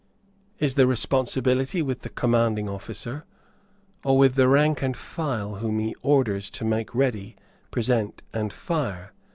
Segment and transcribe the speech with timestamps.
[0.57, 3.23] Is the responsibility with the commanding officer,
[4.03, 7.35] or with the rank and file whom he orders to make ready,
[7.69, 9.13] present and fire?